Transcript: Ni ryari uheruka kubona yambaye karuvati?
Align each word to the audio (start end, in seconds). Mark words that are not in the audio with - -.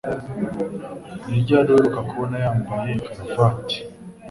Ni 1.27 1.37
ryari 1.43 1.67
uheruka 1.71 1.99
kubona 2.09 2.35
yambaye 2.43 2.91
karuvati? 3.13 3.77